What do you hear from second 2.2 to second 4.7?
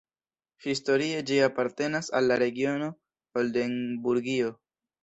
al la regiono Oldenburgio.